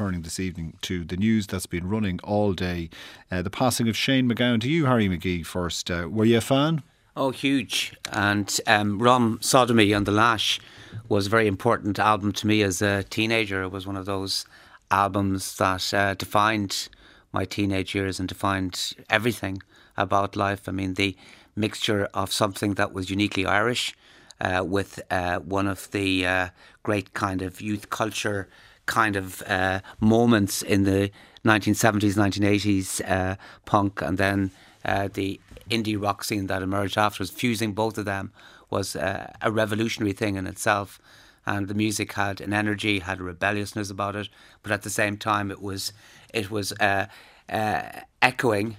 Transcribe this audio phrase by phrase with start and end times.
[0.00, 2.88] turning this evening to the news that's been running all day.
[3.30, 4.58] Uh, the passing of Shane MacGowan.
[4.62, 5.90] To you, Harry McGee, first.
[5.90, 6.82] Uh, were you a fan?
[7.14, 7.94] Oh, huge.
[8.10, 10.58] And um, Rum Sodomy and the Lash
[11.10, 13.62] was a very important album to me as a teenager.
[13.62, 14.46] It was one of those
[14.90, 16.88] albums that uh, defined
[17.30, 19.62] my teenage years and defined everything
[19.98, 20.66] about life.
[20.66, 21.14] I mean, the
[21.54, 23.94] mixture of something that was uniquely Irish
[24.40, 26.48] uh, with uh, one of the uh,
[26.82, 28.48] great kind of youth culture
[28.90, 31.10] kind of uh, moments in the
[31.44, 34.50] 1970s, 1980s uh, punk, and then
[34.84, 35.40] uh, the
[35.70, 37.30] indie rock scene that emerged afterwards.
[37.30, 38.32] Fusing both of them
[38.68, 41.00] was a revolutionary thing in itself.
[41.46, 44.28] And the music had an energy, had a rebelliousness about it,
[44.62, 45.92] but at the same time, it was
[46.34, 46.72] it was
[48.22, 48.76] echoing,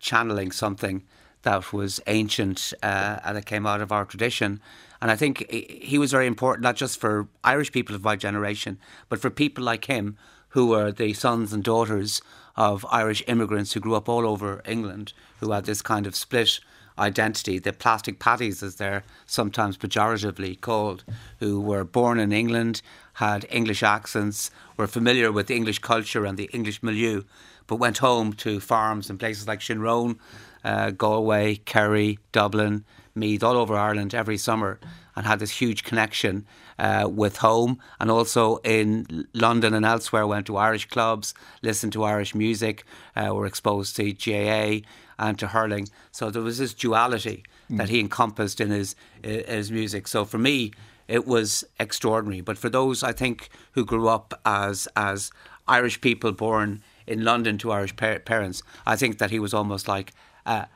[0.00, 1.04] channeling something
[1.42, 4.60] that was ancient uh, and that came out of our tradition.
[5.02, 8.78] And I think he was very important, not just for Irish people of my generation,
[9.08, 10.16] but for people like him
[10.50, 12.22] who were the sons and daughters
[12.54, 16.60] of Irish immigrants who grew up all over England, who had this kind of split
[16.96, 21.02] identity, the plastic Paddies, as they're sometimes pejoratively called,
[21.40, 22.80] who were born in England,
[23.14, 27.22] had English accents, were familiar with the English culture and the English milieu,
[27.66, 30.18] but went home to farms in places like Shinrone
[30.64, 34.78] uh, Galway, Kerry, Dublin, Meath, all over Ireland every summer
[35.14, 36.46] and had this huge connection
[36.78, 42.04] uh, with home and also in London and elsewhere went to Irish clubs, listened to
[42.04, 44.86] Irish music, uh, were exposed to GAA
[45.18, 45.88] and to hurling.
[46.10, 47.78] So there was this duality mm.
[47.78, 50.08] that he encompassed in his, his music.
[50.08, 50.72] So for me,
[51.08, 52.40] it was extraordinary.
[52.40, 55.30] But for those, I think, who grew up as, as
[55.68, 59.88] Irish people born in London to Irish par- parents, I think that he was almost
[59.88, 60.12] like
[60.46, 60.66] a,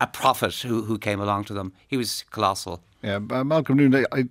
[0.00, 1.72] a, prophet who, who came along to them.
[1.86, 2.80] He was colossal.
[3.02, 4.24] Yeah, Malcolm Noonan, I,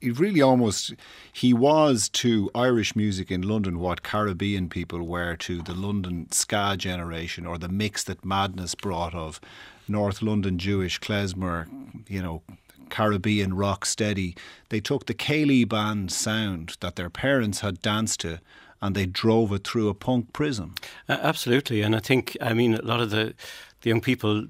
[0.00, 0.94] he really almost
[1.32, 6.76] he was to Irish music in London what Caribbean people were to the London ska
[6.76, 9.40] generation or the mix that Madness brought of
[9.88, 11.66] North London Jewish klezmer,
[12.08, 12.42] you know,
[12.90, 14.36] Caribbean rock steady.
[14.68, 18.40] They took the Céilí band sound that their parents had danced to
[18.82, 20.74] and they drove it through a punk prism.
[21.08, 23.34] Uh, absolutely, and I think I mean a lot of the
[23.80, 24.46] the young people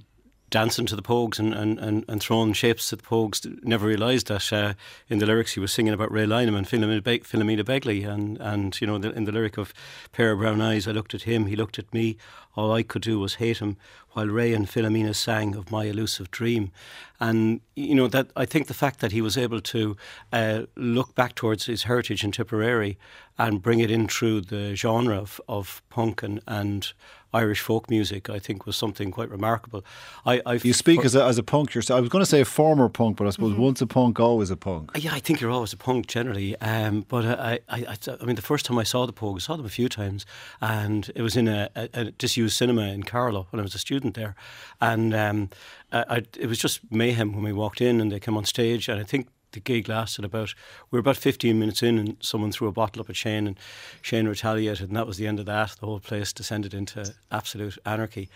[0.52, 4.28] dancing to the Pogues and, and, and, and throwing shapes at the Pogues never realised
[4.28, 4.74] that uh,
[5.08, 8.38] in the lyrics he was singing about Ray Lynam and Philomena, Be- Philomena Begley and,
[8.38, 9.72] and you know the, in the lyric of
[10.12, 12.18] Pair of Brown Eyes I looked at him, he looked at me
[12.54, 13.78] all I could do was hate him
[14.10, 16.70] while Ray and Philomena sang of my elusive dream.
[17.18, 19.96] And you know that I think the fact that he was able to
[20.32, 22.98] uh, look back towards his heritage in Tipperary
[23.38, 26.92] and bring it in through the genre of, of punk and, and
[27.32, 29.84] Irish folk music, I think was something quite remarkable.
[30.26, 31.98] I, I you speak for, as, a, as a punk yourself.
[31.98, 33.62] I was going to say a former punk, but I suppose mm-hmm.
[33.62, 34.90] once a punk, always a punk.
[34.96, 36.56] Yeah, I think you're always a punk generally.
[36.60, 39.40] Um, but I, I, I, I, mean, the first time I saw the Pogues, I
[39.40, 40.26] saw them a few times,
[40.60, 43.78] and it was in a, a, a disused cinema in Carlow when I was a
[43.78, 44.34] student there,
[44.80, 45.50] and um,
[45.92, 49.00] I, it was just mayhem when we walked in and they came on stage, and
[49.00, 50.54] I think the gig lasted about
[50.90, 53.58] we were about 15 minutes in and someone threw a bottle up at Shane and
[54.00, 55.76] Shane retaliated and that was the end of that.
[55.80, 58.28] The whole place descended into absolute anarchy.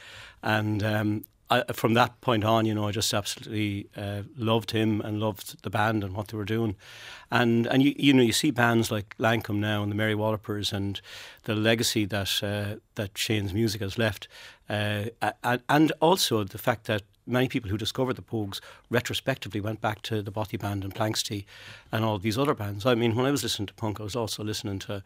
[0.43, 5.00] And um, I, from that point on, you know, I just absolutely uh, loved him
[5.00, 6.75] and loved the band and what they were doing,
[7.31, 10.72] and and you you know you see bands like Lankum now and the Mary Wallopers
[10.72, 11.00] and
[11.44, 14.26] the legacy that uh, that Shane's music has left,
[14.69, 15.05] uh,
[15.69, 18.60] and also the fact that many people who discovered the Pogues
[18.91, 21.44] retrospectively went back to the Bothy Band and Planxty
[21.91, 22.87] and all these other bands.
[22.87, 25.03] I mean, when I was listening to punk, I was also listening to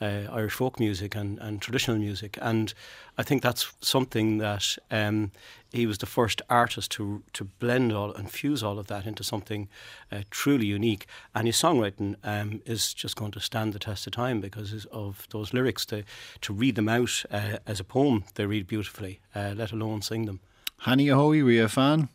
[0.00, 2.38] uh, Irish folk music and, and traditional music.
[2.42, 2.74] And
[3.16, 5.30] I think that's something that um,
[5.72, 9.24] he was the first artist to to blend all and fuse all of that into
[9.24, 9.68] something
[10.10, 11.06] uh, truly unique.
[11.34, 15.26] And his songwriting um, is just going to stand the test of time because of
[15.30, 15.86] those lyrics.
[15.86, 16.02] To,
[16.42, 20.26] to read them out uh, as a poem, they read beautifully, uh, let alone sing
[20.26, 20.40] them.
[20.84, 22.08] Annie Hoey, were you a fan?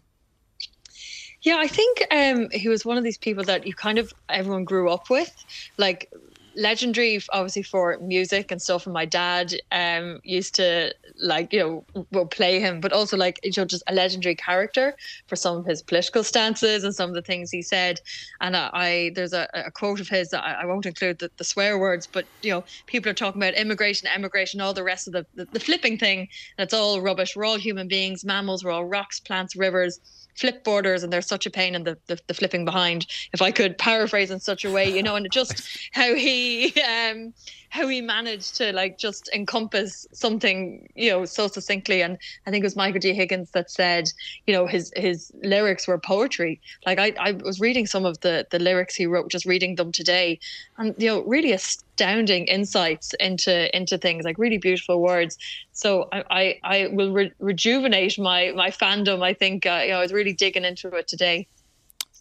[1.42, 4.66] Yeah, I think um, he was one of these people that you kind of everyone
[4.66, 5.34] grew up with.
[5.78, 6.12] Like
[6.58, 12.06] legendary obviously for music and stuff and my dad um used to like you know
[12.12, 14.96] will play him but also like you know just a legendary character
[15.28, 18.02] for some of his political stances and some of the things he said.
[18.42, 21.30] And i, I there's a, a, quote of his that I, I won't include the,
[21.38, 25.08] the, swear words but you know people are talking about immigration emigration all the rest
[25.08, 26.28] of the, the, the flipping thing.
[26.58, 27.36] That's all rubbish.
[27.36, 28.26] We're all human beings.
[28.26, 30.00] Mammals we're all rocks plants rivers
[30.38, 33.52] flip borders and they're such a pain in the, the, the, flipping behind if i
[33.52, 37.34] could paraphrase in such a way you know and just how he um
[37.70, 42.02] how he managed to like just encompass something you know so succinctly.
[42.02, 43.14] And i think it was michael d.
[43.14, 44.10] Higgins that said
[44.46, 46.60] you know his his lyrics were poetry.
[46.86, 49.92] Like i i was reading some of the the lyrics he wrote just reading them
[49.92, 50.40] today.
[50.78, 51.52] And you know really
[51.98, 55.38] astounding insights into into things, like really beautiful words.
[55.72, 59.24] So I I, I will re- rejuvenate my my fandom.
[59.24, 61.48] I think uh, you know I was really digging into it today.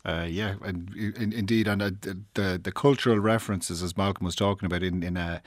[0.05, 1.91] Uh, yeah, and in, indeed, and uh,
[2.35, 5.41] the the cultural references, as Malcolm was talking about, in in uh,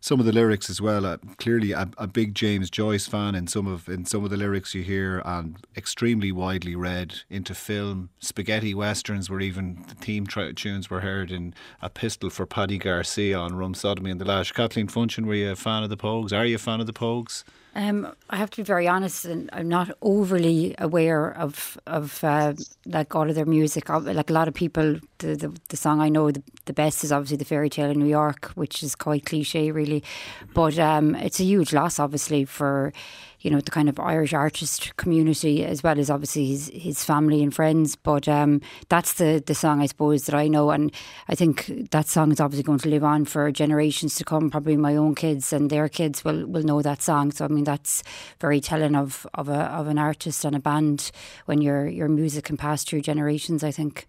[0.00, 1.04] some of the lyrics as well.
[1.04, 4.36] Uh, clearly, a, a, big James Joyce fan in some of in some of the
[4.36, 8.08] lyrics you hear, and extremely widely read into film.
[8.18, 13.38] Spaghetti westerns, where even the theme tunes were heard in a pistol for Paddy Garcia
[13.38, 14.52] on Rum Sodomy and the Lash.
[14.52, 16.32] Kathleen Funchion, were you a fan of the Pogues?
[16.32, 17.44] Are you a fan of the Pogues?
[17.74, 22.54] Um, I have to be very honest, and I'm not overly aware of of uh,
[22.84, 23.88] like all of their music.
[23.88, 27.12] Like a lot of people, the the, the song I know the, the, best is
[27.12, 30.02] obviously the Fairy Tale in New York, which is quite cliche, really.
[30.52, 32.92] But um, it's a huge loss, obviously, for
[33.40, 37.42] you know the kind of Irish artist community as well as obviously his his family
[37.42, 37.96] and friends.
[37.96, 40.92] But um, that's the the song I suppose that I know, and
[41.28, 44.50] I think that song is obviously going to live on for generations to come.
[44.50, 47.32] Probably my own kids and their kids will will know that song.
[47.32, 48.02] So I mean that's
[48.40, 51.10] very telling of of a of an artist and a band
[51.46, 53.64] when your your music can pass through generations.
[53.64, 54.06] I think.